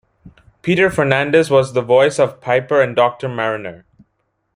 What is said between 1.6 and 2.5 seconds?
the voice of